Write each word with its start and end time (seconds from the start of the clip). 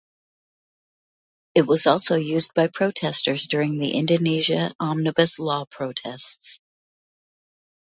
It 1.53 1.67
was 1.67 1.85
also 1.85 2.15
used 2.15 2.55
by 2.55 2.65
protesters 2.65 3.45
during 3.45 3.77
the 3.77 3.91
Indonesia 3.91 4.73
omnibus 4.79 5.37
law 5.37 5.65
protests. 5.65 6.59